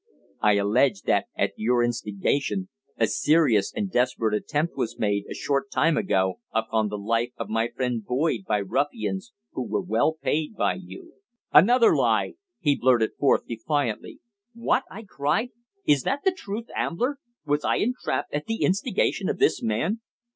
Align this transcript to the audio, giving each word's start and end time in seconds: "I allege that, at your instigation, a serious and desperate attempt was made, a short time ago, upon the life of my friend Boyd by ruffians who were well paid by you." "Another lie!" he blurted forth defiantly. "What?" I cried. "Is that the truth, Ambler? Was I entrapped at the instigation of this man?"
"I 0.39 0.53
allege 0.53 1.03
that, 1.03 1.27
at 1.37 1.51
your 1.57 1.83
instigation, 1.83 2.69
a 2.97 3.05
serious 3.05 3.71
and 3.75 3.91
desperate 3.91 4.33
attempt 4.33 4.75
was 4.75 4.97
made, 4.97 5.25
a 5.29 5.35
short 5.35 5.69
time 5.69 5.95
ago, 5.95 6.39
upon 6.51 6.87
the 6.89 6.97
life 6.97 7.33
of 7.37 7.49
my 7.49 7.67
friend 7.67 8.03
Boyd 8.03 8.45
by 8.47 8.61
ruffians 8.65 9.31
who 9.51 9.61
were 9.61 9.83
well 9.83 10.13
paid 10.13 10.55
by 10.55 10.73
you." 10.73 11.13
"Another 11.53 11.95
lie!" 11.95 12.33
he 12.59 12.75
blurted 12.75 13.11
forth 13.19 13.45
defiantly. 13.45 14.19
"What?" 14.55 14.85
I 14.89 15.03
cried. 15.07 15.49
"Is 15.85 16.01
that 16.01 16.21
the 16.25 16.31
truth, 16.35 16.65
Ambler? 16.75 17.19
Was 17.45 17.63
I 17.63 17.75
entrapped 17.75 18.33
at 18.33 18.47
the 18.47 18.63
instigation 18.63 19.29
of 19.29 19.37
this 19.37 19.61
man?" 19.61 19.99